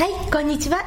[0.00, 0.82] はいこんにちは。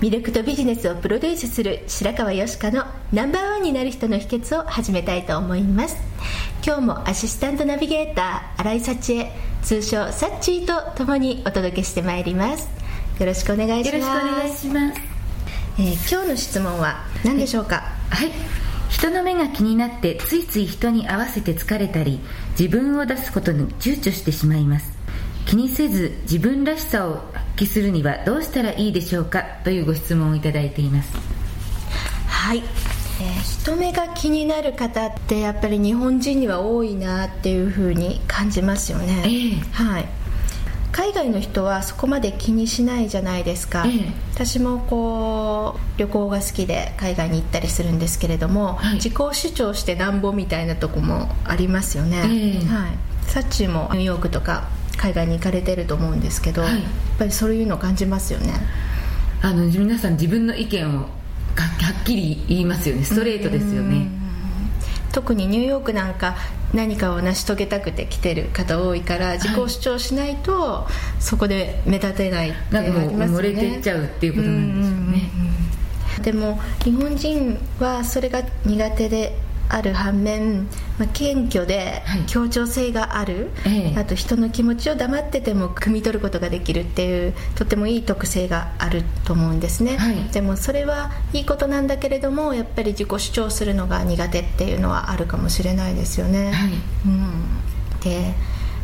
[0.00, 5.98] 魅力とビジネスをプロデュースする白川よしかのナンバーワンになる人の秘訣を始めたいと思います。
[6.64, 12.66] 今日もアシスタントナビゲーター新井幸恵通称サッチーと共にお届けしてまいります。
[13.20, 13.94] よろしくお願いします。
[13.94, 15.00] よろしくお願いします、
[15.78, 17.82] えー今日の質問は何でしょうか？
[18.08, 18.30] はい。
[18.88, 22.20] 人の目が気になってついつい人に合わせて疲れたり
[22.58, 24.93] 自分を出すことに躊躇してしまいます
[25.46, 31.12] 気にせず自分らしさを発揮するにはどうしたらいいでしょうかというご質問をいただいています。
[32.26, 39.60] はい、えー人目が気になる方ってやっぱり日本人には多いなっていうふうに感じますよね、ええ。
[39.72, 40.08] はい。
[40.92, 44.12] 海外の人はそこまで気にしないじゃないですか、ええ。
[44.34, 48.94] 私もこう旅行が好きで海外に行ったりするんですけれども、はい。
[48.96, 52.66] 自己主張してなんぼみたいなとこもありますよね、ええ。
[52.66, 52.90] はい、
[53.22, 54.68] サッチーもニューヨークとか
[55.04, 56.72] 海外に行かれてると思うんですけど、はい。
[56.72, 56.82] やっ
[57.18, 58.54] ぱりそういうの感じますよね。
[59.42, 61.08] あの皆さん自分の意見をはは
[62.00, 63.04] っきり言いますよね。
[63.04, 64.08] ストレートですよね。
[65.12, 66.36] 特にニューヨークなんか
[66.72, 70.88] 何かを成し遂げたくて来てる方多いから自己主張しないと
[71.20, 73.60] そこで目立てないってなんかもういうのがありますよね。
[73.60, 75.30] 漏れてっちゃうっていうことなんでしょうね
[76.22, 79.36] でも日本人はそれが苦手で
[79.68, 80.66] ある反面、
[80.98, 82.22] まあ、謙虚ではい。
[82.26, 83.98] 協調性がある、ええ。
[83.98, 90.16] あと人の気持ちを黙ってても汲み取ることができるっていうとてもいい特性があると思うんですね、はい。
[90.32, 96.70] でもそれはいいことなんだけれどもやっぱり自己主張するのが苦手っていうのはあるかもしれないですよね、はい。
[97.06, 98.34] うん、で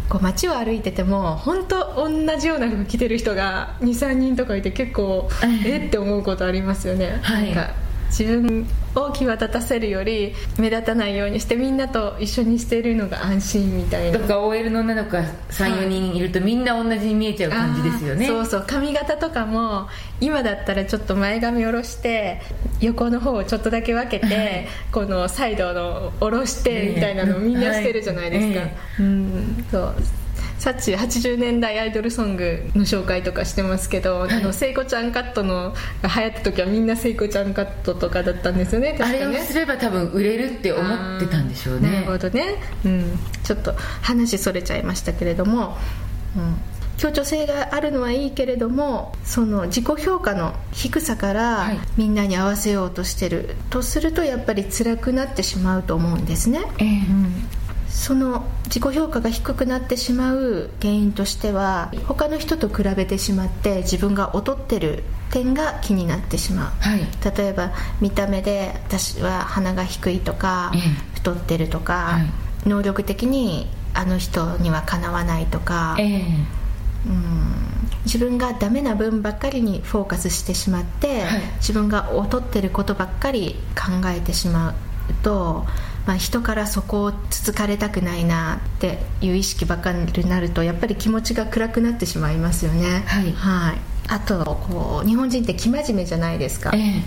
[0.08, 5.82] こう街を歩いてても本当同じような服着てる人が23人とかいて結構ええ。
[5.84, 7.54] えって思うことありますよね、はい。
[7.54, 7.74] なんか
[8.08, 14.18] 自分を際立たせるより目立たないようにしてみんなと一緒にしているのが安心みたいな。
[14.18, 18.26] とか OL の女の子が34人いるとみんな同じに見えちゃう感じですよね。
[18.26, 18.64] そうそう。
[18.66, 19.88] 髪型とかも
[20.20, 22.40] 今だったらちょっと前髪下ろして
[22.80, 28.72] 横の方をちょっとだけ分けて、このサイドの下ろしてみたいなのをみんなしてるじゃないですか、はい。
[29.00, 29.66] うん。
[29.70, 29.94] そう
[30.60, 35.72] サッチ80年代アイドルソングの紹介とかしてますけど、あの聖子ちゃんカットの
[36.02, 41.90] が流行った時はみんな聖子ちゃんカットとかだったんですよねあれをすれば多分売れるって思ってたんでしょうね。
[41.90, 43.72] なるほどね、うん、ちょっと
[44.02, 45.78] 話それちゃいましたけれども、
[46.36, 46.56] うん、
[46.98, 51.78] 協調性があるのはいいけれどもその自己評価の低さからはい。
[51.96, 57.59] みんなに合わせようとしてるとするとやっぱり辛くなってしまうと思うんですね、ええ
[57.90, 66.70] その自己評価が低くなってしまう原因としては他の人と比べてしまって自分が劣ってる点が気になってしまう。
[66.80, 67.00] はい。
[67.36, 70.80] 例えば見た目で私は鼻が低いとか、ええ。
[71.14, 72.18] 太ってるとか、は
[72.64, 72.68] い。
[72.68, 76.20] 能力的にあの人にはかなわないとか、ええ。
[77.06, 77.70] うん
[78.04, 81.40] 自分がダメな分ばっかりにフォーカスしてしまって、はい。
[81.56, 84.74] 自分が劣ってることばっかり考えてしまう
[85.22, 85.66] と、
[86.10, 93.04] まあ、人からそこをつつかれたくないなっていう意識ばっかりになるとやっぱり気持ちが暗くなってしまいますよね。
[93.06, 93.78] はい。
[94.08, 97.04] あとこう日本人って生真面目じゃないですか、え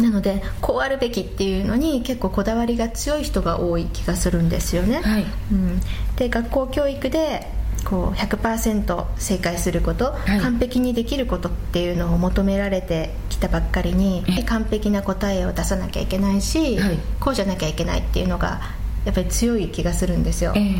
[0.00, 5.26] なのでこうあるべきっていうのに結構こだわりが強い人が多い気がするんですよね、はい。
[5.50, 5.80] うん、
[6.14, 7.50] で学校教育で
[7.84, 10.40] こう100%正解すること、い。
[10.40, 14.42] 完璧にできることっていうのを求められてきたばっかりにえ。
[14.42, 16.98] 完璧な答えを出さなきゃいけないし、はい。
[17.20, 18.60] こうじゃなきゃいけないっていうのが
[19.04, 20.74] やっぱり強い気がするんですよ、ええ。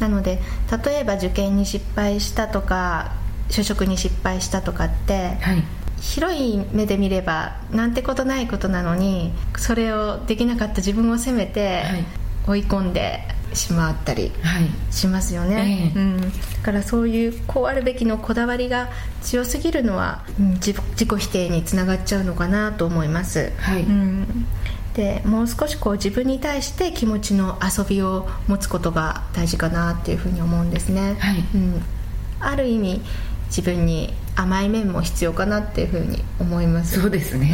[0.00, 0.40] なので
[0.84, 3.12] 例えば受験に失敗したとか
[3.48, 5.62] 就職に失敗したとかって、はい。
[6.00, 12.04] 広い目で見ればなんてことないことなのにそれをできなかった自分を責めて、はい。
[12.46, 13.22] 追い込んで
[13.52, 14.32] しまったり
[14.90, 15.92] しますよね、はいえ。
[15.94, 16.28] うん、だ
[16.62, 18.88] からそういうこうあるべきのこだわりが
[19.22, 24.46] 強すぎるのは、うん、自己否定につながっちゃうのかなと思います、はい、うん、
[24.94, 31.82] でもう少しこう自分に対して気持ちの遊びを持つことが大事かなっていうふうに思うんですね、はい、うん、
[32.40, 33.00] ある意味
[33.46, 37.00] 自分に甘い面も必要かなっていうふうに思います。
[37.00, 37.52] そうですね、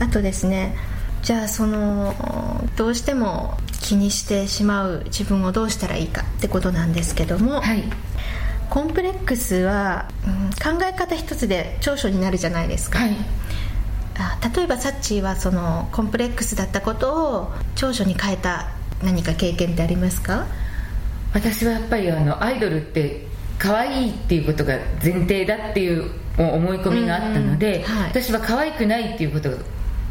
[0.00, 0.76] うん、あとですね
[1.22, 2.14] じゃあその
[2.76, 7.84] どうしても気にしてしまう自分をどうしたらいいかってことなんですけども、はい、
[8.70, 13.16] コンプレックスは、うん、考え方一つで長所になるじゃないですか、はい、
[14.16, 18.70] あ例えばサッチーはそのコンプレックスだったことを長所に変えた
[19.02, 20.46] 何か経験ってありますか？
[21.34, 23.26] 私はやっぱりあのアイドルって
[23.58, 29.58] 可愛いっていうことが前提だっていう思い込みがあったので、はい、私は可愛くないっていうことが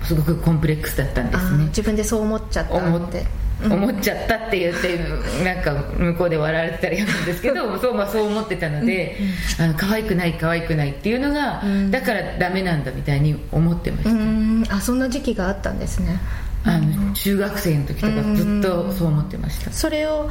[0.04, 1.66] すごくコンプレックスだったんですね。
[1.66, 3.26] 自分でそう思っちゃった思って
[3.64, 5.00] 思っちゃったって言って
[5.44, 9.18] なんか向こうで笑われてたりなんですけど そう,、まあ、そう思ってたので、
[9.60, 14.76] あの可愛くない可愛くないっていうのが、だからダメなんだみたいに思ってました。
[14.76, 16.20] あそんな時期があったんですね。
[16.66, 19.72] あの中学生の時とかずっとそう思ってました。
[19.72, 20.30] それを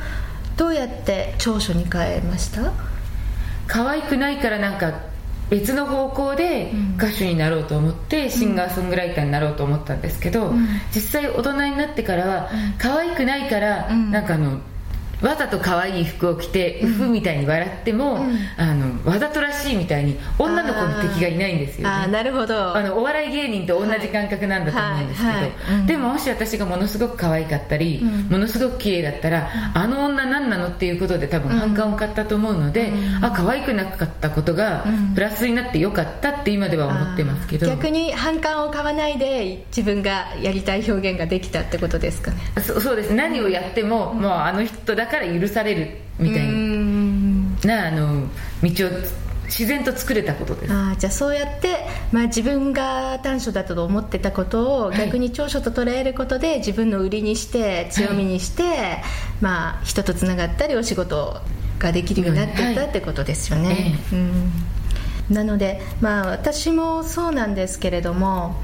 [0.56, 2.72] どうやって長所に変えました？
[3.66, 4.92] 可愛くないからなんか
[5.52, 10.50] 別の方向で歌手になろうと思ってシンガーソングライターになろうと思ったんですけど、
[10.94, 14.60] 実際大人になってからは可愛くないからなんかあの
[15.20, 22.76] わざと可愛い服を着てウフみたいに笑っても、うん、あのわざとらしいみたいに女の子の敵がいないんですよ、ね、あなるほど。
[22.76, 37.66] あのお笑い芸人と同じ感覚なんだと思うんですけど、はいはいはい、でももし私がものすごく可愛かったり、うん、ものすごく綺麗だったら、あの女何なのっていうことで多分反感を買ったと思うので、うん、あ可愛くなかったことがプラスになってよかったって今では思ってますけど。
[37.66, 42.38] 逆に反感を買わないで自分がやりたい表現ができたってことですかね。
[42.62, 43.14] そそうです。
[43.14, 46.48] 何をやっても、もうあの人だから許されるみたい
[47.66, 48.26] なあの
[48.62, 48.90] 道を
[49.52, 50.72] 自然と作れたことです。
[50.72, 59.02] あじゃあそうやって、まあ、自分が短所だと思ってたことを逆に長所と捉えることで自分の売りにして強みにして、はい、
[59.42, 61.36] まあ、人とつながったりお仕事
[61.78, 64.52] ができるようになっていったってことですよね、はい、うん。
[65.34, 68.56] なので、まあ、私もそうなんですけれども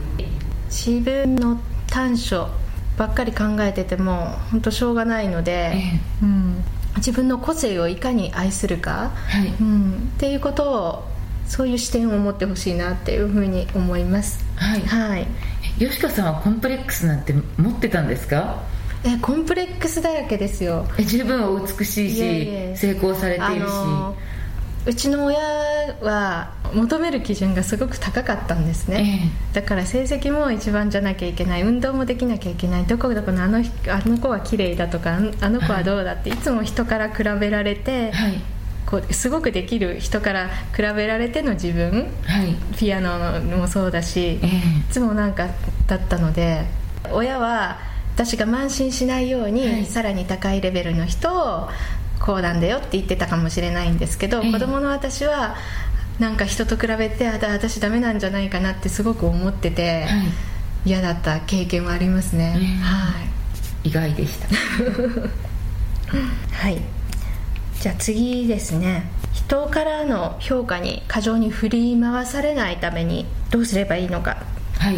[0.71, 1.61] 自分の
[1.91, 2.49] 短所
[2.97, 5.75] ばっかり考えてても本当しょうがないので、
[6.23, 6.65] うん、
[6.99, 11.05] 自分の個性をいかに愛するか、はい、うん、っていうことを
[11.47, 14.45] そういう視点を持ってほしいなっていうふうに思います。
[14.57, 15.27] はい、はい、
[15.79, 18.63] 吉川さんはコンプレックスなんて持ってたんですか？
[19.05, 20.87] えコンプレックスだらけですよ。
[20.99, 23.73] え十分お美しいし成功されているし、
[24.89, 25.39] うちの親
[26.01, 33.63] は求める基準がすごく高かったんですね、えー、だから成績も一番じゃなきゃいけない運動もできなきゃいけないどこどこのあのあ
[34.09, 38.41] の子は綺麗だとかあの子はどうだって、はい、いつも人から比べられて、はい、
[38.87, 45.49] こうすごくできる人から比べられての自分、はい、ピアノもそうだし、えー、いつもなんか
[45.87, 46.65] だったので
[47.13, 47.77] 親は
[48.15, 51.69] 私が慢心しないように、さらに高いレベルの人を
[52.29, 55.57] こうなんだよって言ってたかもしれないんですけど、えー、子供の私は
[56.19, 60.09] なんか人と比べてあ私ダメなんじゃないかなってすごく思ってて、は
[60.85, 63.15] い、嫌だった経験はありますね、えー、は
[63.83, 63.89] い。
[63.89, 64.49] 意外でした。
[66.53, 66.83] はい。
[67.81, 69.11] じゃあ次ですね。
[69.33, 74.43] 人からの評価に過剰に振り回されないためにどうすればいいのか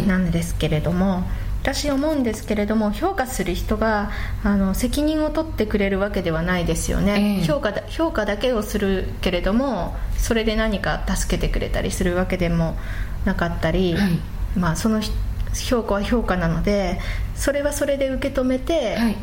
[0.05, 1.23] なんですけれども、はい
[1.61, 4.09] 私思うんですけれども評価する人が
[4.43, 12.77] あの責任を取ってくれるわけではないですよね、えー、評価だ評価だけをするけれどもそれで何か助けてくれたりするわけでも
[13.25, 14.19] なかったり、はい、
[14.57, 15.01] まあ、その
[15.67, 16.99] 評価は評価なので
[17.35, 19.15] それはそれで受け止めて、はい、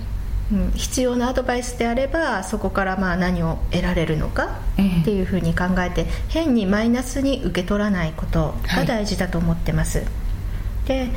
[0.52, 4.60] うん、必要なアドバイスであればそこからまあ何を得られるのか
[5.00, 9.98] っていうふうに考えて、変にマイナスに受け取らないことが大事だと思ってます。
[9.98, 10.08] はい、
[10.86, 11.08] で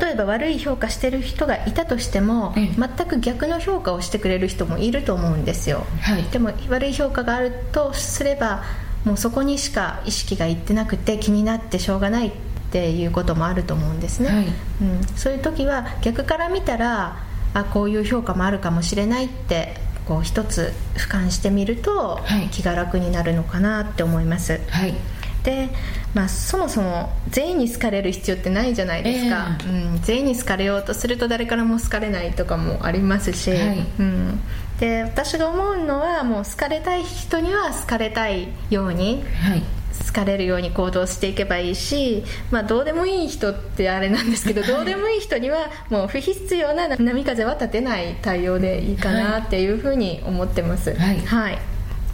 [0.00, 8.62] 例えば悪い評価してる人がいたとしても、全く逆の評価をしてくれる人もいると思うんですよ、はい、でも悪い評価があるとすれば
[9.04, 12.32] もうそこにしか意識がいってなくて気になってしょうがないっ
[12.70, 14.46] ていうこともあると思うんですね、はい、
[14.82, 17.16] うん、そういう時は逆から見たら
[17.54, 19.74] あこういう評価もあるかもしれないって
[20.06, 22.20] こう一つ俯瞰してみると
[22.52, 24.94] 気が楽になるのかなって思います、はい
[25.42, 25.68] で、
[26.14, 34.40] まあ、そもそも全員に好かれる必要ってないじゃないですか、えー、うん、全員に好かれようとすると誰からも好かれないとかもありますし、はい、うん、
[34.78, 39.62] で私が思うのはもう好かれたい人には好かれたいように、はい、
[40.06, 51.58] 好かれるように行動していけばいいし、まあ、どうでもいい人ってあれなんですけど、 どうでもいい人にはもう不必要な波風は立てない対応でいいかなっていうふうに思ってます、はい、はい、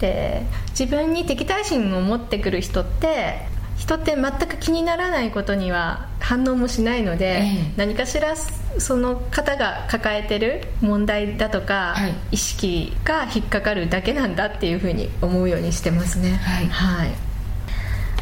[0.01, 8.35] で自分に敵対心を持ってくる人って人って全く気にならないことには反応もしないので、ええ、何かしら
[8.79, 17.11] その方が抱えてる問題だとか、はい、意識が引っかかるだけなんだっていうふうに思うようにしてますね、はい、はい、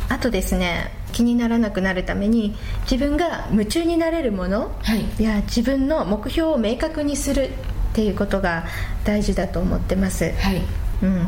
[0.09, 2.57] あとですね気にならなくなるために
[2.91, 5.23] 自分が夢中になれるもの、はい、い。
[5.23, 8.65] や自分の目標を明確にするっていうことが
[9.05, 10.61] 大事だと思ってます、はい。
[11.03, 11.27] うん、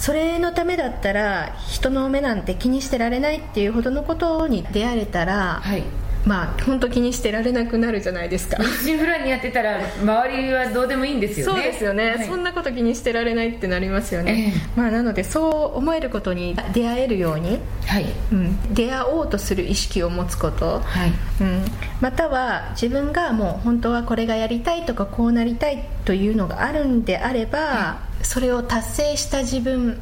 [0.00, 5.82] それのためだったら人の目なんて気にしてられないっていうほどのことに出会えたら、はい、
[6.24, 8.56] まあ本当気にしてられなくなるじゃないですか。
[8.82, 11.52] シンフランにやってたら周りはどうでもいいんですよね。
[11.52, 18.06] そうですよね、はい、そんなこと気にしてられないってなりますよね、えー、まあ、なのでそう思えることに出会えるように、はい。
[18.32, 21.12] うん、出会おうとする意識を持つこと、はい。
[21.42, 21.64] うん、
[22.00, 29.98] または自分がもう本当はこれがやりたいとかこうなりたいというのがあるんであれば、はい、それを達成した自分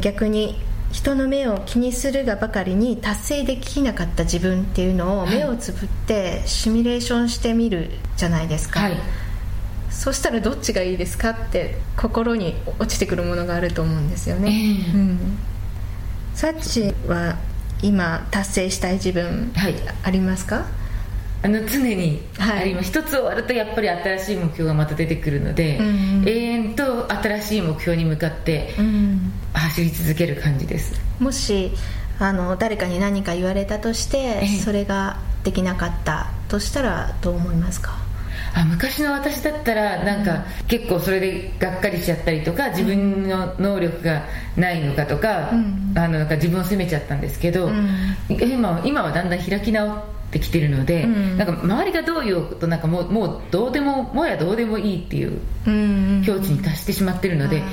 [0.00, 0.60] 逆に
[0.92, 8.96] 人の目を気にするがばかりに達成できなかった自分っていうのを目をつぶってシミュレーションしてみるじゃないですか、はい、
[9.90, 15.38] そしたらどっちがいいですかって心に落ちてくるものがあると思うんですよね、えー、うん、
[16.34, 17.36] サッチは
[17.82, 20.66] 今達成したい自分、はい、ありますか？
[21.42, 28.74] あの常にあります、はい、一つ終わるとやっぱり新しい目標がまた出てくるので、うん、永遠と新しい目標に向かって
[29.54, 31.72] 走り続ける感じです、うん、もし
[32.18, 37.96] あの誰かに何か言われたとして、それができなかったとしたらどう思いますか？
[38.54, 44.24] あ昔の私だったらなんか、結構それでがっかりしちゃったりとか自分の能力が
[44.58, 47.70] ないのかとか,、あのなんか自分を責めちゃったんですけど、
[48.28, 55.40] 今今はだんだん開き直ってってきてるので、うん、なんか周りがどう言おうとなんかもうもうどうでももやどうでもいいっていう
[56.24, 57.64] 境地に達してしまってるので、うん、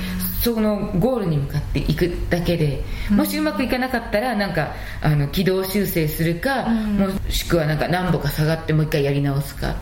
[0.42, 9.76] そのゴールに向かっていくだけで、もしうまくいかなかったらなんかあの軌道修正するか、もしくはなんか何歩か下がってもう一回やり直すか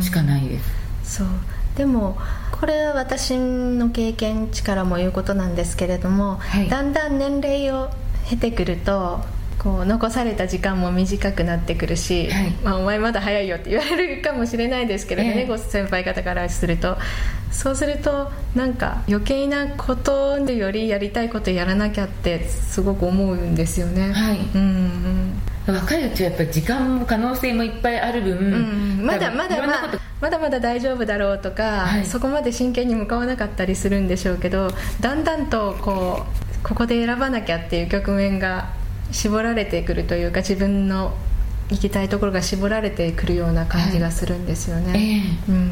[0.00, 0.58] しかないで
[1.04, 1.18] す。
[1.18, 1.28] そう。
[1.76, 2.18] でも
[2.52, 7.90] これは私の経験値からも言うことなんですけれども、はい、だんだん年齢を
[8.28, 9.20] 経てくると
[9.62, 16.96] こう残された時間も短くなってくるし、はい、まあ、お前まだ早いよって言われるかもしれないですけれどね、えー、ご先輩方からすると。
[17.52, 25.34] そうするとなんか余計なことよりやりたいことやらなきゃってすごく思うんですよね、はい、うん、
[25.66, 38.70] 若いうちはやっぱり時間も可能性もいっぱいある分、うん、まだまだまあまだまだ大丈夫だろうとか、はい、そこまで真剣に向かわなかったりするんでしょうけどだんだんとこうここで選ばなきゃっていう局面が
[39.12, 41.14] 絞られてくるというか自分の
[41.70, 45.70] 行きたいところが絞られてくるような感じがするんですよね、はいうん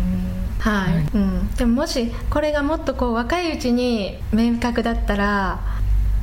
[0.60, 5.60] はい、はい、うん、でももしこれがもっとこう若いうちに明確だったら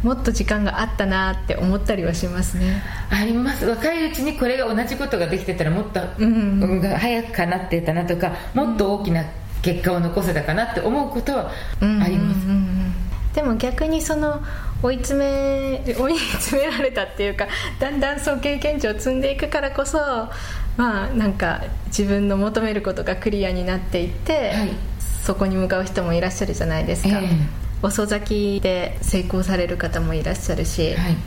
[0.03, 2.83] もっと時間があったなって思ったりはしますね。
[3.09, 3.65] あります。
[3.65, 9.25] 若いうちにこれが同じことができてたらもっと、うん、早くかなってたなとかもっと大きな
[9.63, 12.93] 結果を残せたかなって思うことはあります、うんうんうん。
[13.33, 14.43] でも逆にその
[14.81, 17.47] 追い詰め追い詰められたっていうか
[17.79, 19.97] だんだんそう経験値を積んでいくからこそ
[20.77, 24.69] まあなんか自分の求めることがクリアになっていって、はい、
[25.25, 27.27] そこに向かう人もいらっしゃるじゃないですか、えー、
[27.81, 31.17] 遅咲きで成功される方もいらっしゃるし、はい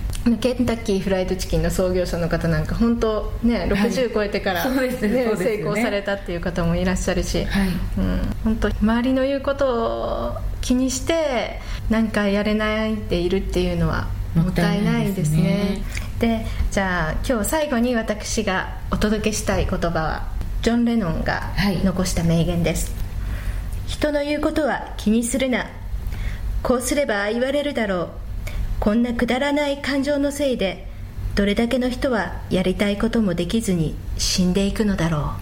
[0.41, 7.69] ケンタッキーフライドチキンの創業者の方なんか本当ね60超えてから、ね、成功されたっていう方もいらっしゃるし、はい。
[7.69, 15.83] うん、本当周りの言うことを気にして何かやれないでいるっていうのはもったいないですね。
[16.19, 20.29] でじゃあ今日最後に私がお届けしたい言葉は
[20.61, 22.99] ジョン・レノンが残した名言です、は
[23.87, 25.67] い、人の言うことは気にするな。
[26.63, 28.11] こうすれば言われるだろう
[28.81, 30.89] こんなくだらない感情のせいで
[31.35, 35.35] どれだけの人はやりたいこともできずに死んでいくのだろ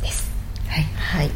[0.00, 0.02] う。
[0.02, 0.28] です。
[0.66, 1.30] はい、はい。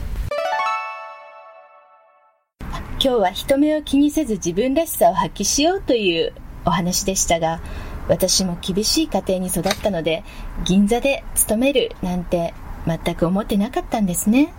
[2.63, 6.33] 今日は人目を気にせず自分らしさを発揮しようという
[6.65, 7.61] お話でしたが、
[8.09, 10.25] 私も厳しい家庭に育ったので、
[10.65, 12.55] 銀座で勤めるなんて
[12.89, 14.53] 全く思ってなかったんですね。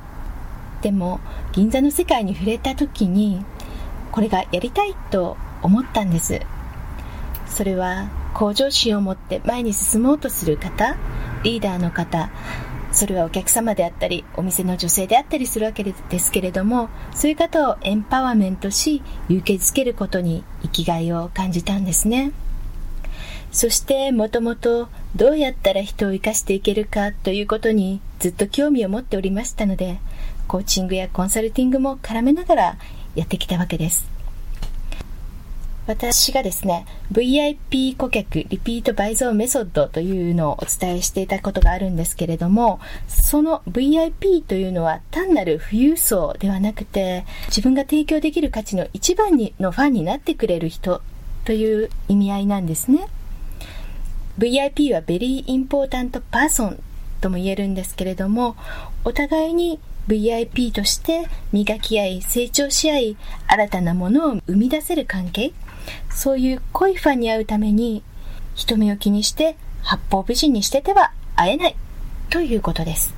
[0.81, 1.19] でも、
[1.51, 3.43] 銀座の世界に触れた時に、
[4.13, 6.41] これがやりたいと思ったんです。
[7.48, 10.96] それは、向上心を持って前に進もうとする方、
[11.44, 12.30] リーダーの方、
[12.91, 22.32] それはお客様であったり、お店の女性であったりするわけですけれども、そういう方をエンパワーメントし、勇気づけることに生きがいを感じたんですね。
[23.51, 30.00] そしてもともとどうやったら人を生かしていけるかということにずっと興味を持っておりましたので、
[30.48, 32.77] コーチングやコンサルティングも絡めながら
[33.15, 34.11] やってきたわけです。
[35.88, 51.02] 私がですね、VIP 顧客リピート倍増メソッドというのをお伝えしていたことがあるんですけれども、その VIP というのは単なる富裕層ではなくて、自分が提供できる価値の一番にのファンになってくれる人
[51.46, 53.08] という意味合いなんですね。
[54.38, 56.80] VIP はベリーインポータントパーソン
[57.22, 58.56] とも言えるんですけれども、
[59.04, 65.54] お互いに VIP として磨き合い、成長し合い、新たなものを生み出せる関係、
[66.10, 68.04] そういう濃いファンに会うために、
[68.56, 71.76] 人目を気にして八方美人にしてては会えない
[72.30, 73.14] ということです。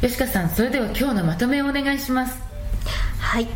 [0.00, 2.38] 吉川さん、それでは今日のまとめをお願いします。
[3.18, 3.46] はい。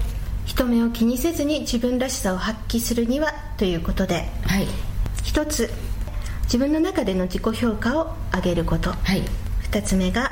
[0.45, 4.67] 人目を気にせずに自分らしさを発揮するにはということで、はい、
[5.25, 5.71] 一つ
[6.45, 9.23] 自分の中での自己評価を上げること、はい、
[9.71, 10.31] 2つ目が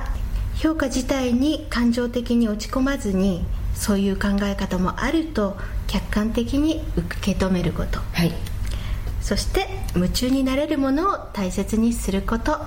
[0.54, 8.32] 評価自体に感情的に落ち込まずにそういう考え方もあると客観的に受け止めること、はい、
[9.20, 12.58] そして夢中になれるものを大切にすること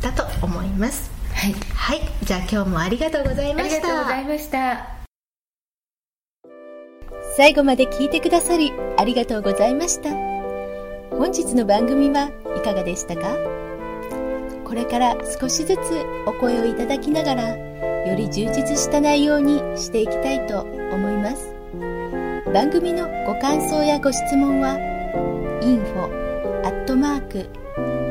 [0.00, 1.10] だと思います。
[1.34, 3.76] はい、はい、じゃあ今日もありがとうございました。
[3.76, 4.86] ありがとうございました。
[7.36, 10.10] 最後まで聞いてくださりありがとうございました。
[11.10, 13.36] 本日の番組はいかがでしたか？
[14.64, 15.78] これから少しずつ
[16.26, 17.69] お声をいただきながら
[18.10, 21.54] より充実した内容にしていきたいと思います。
[22.52, 24.76] 番組のご感想やご質問は
[25.62, 27.48] info アットマーク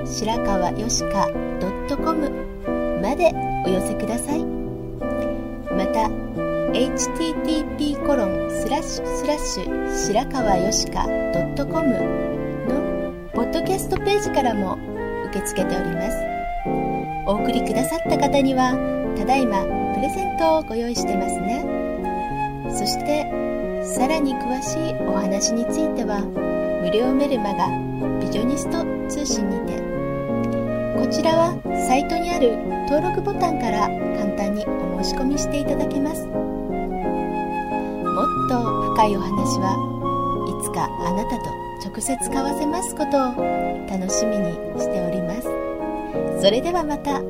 [0.07, 1.27] 白川よしか
[1.97, 2.29] .com
[3.01, 3.33] まで
[3.65, 4.45] お寄せください。
[4.45, 6.07] また
[6.71, 11.89] http コロンスラッシュスラッシュ白川よしか .com
[12.69, 14.77] のポッドキャストページからも
[15.25, 16.17] 受け付けております。
[17.25, 18.77] お送りくださった方には
[19.17, 21.61] ただいまプレゼントをご用意してますね。
[22.71, 23.25] そして
[23.83, 26.21] さらに詳しいお話については
[26.81, 27.67] 無料メルマガ
[28.23, 29.75] ビジョニスト通信にて
[30.95, 32.55] こちらはサイトにある
[32.87, 36.25] 登録ボタンから簡単にお申し込みしていただけます。
[36.27, 36.37] も
[38.23, 38.55] っと
[38.95, 39.75] 深いお話は
[40.47, 41.51] いつかあなたと
[41.83, 43.35] 直接交わせますことを
[43.91, 45.49] 楽しみにしております。
[46.41, 47.28] それではまた。